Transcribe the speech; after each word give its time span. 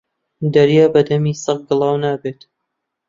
دەریا 0.53 0.85
بە 0.93 1.01
دەمی 1.09 1.39
سەگ 1.43 1.59
گڵاو 1.67 1.95
نابێت 2.03 2.41